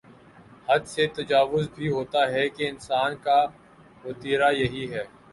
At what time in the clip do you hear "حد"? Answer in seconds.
0.69-0.83